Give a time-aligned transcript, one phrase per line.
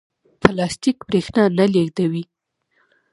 [0.41, 2.23] پلاستیک برېښنا نه لېږدوي.